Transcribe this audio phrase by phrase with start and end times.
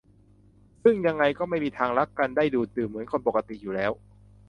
[0.83, 3.91] ซึ่งยังไงก็ไม่มีทางรักกันได้ดูดดื่มเหมือนคนปกติอยู่แล้ว